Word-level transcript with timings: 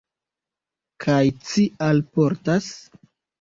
Kaj 1.05 1.25
ci 1.51 1.67
alportas? 1.89 2.73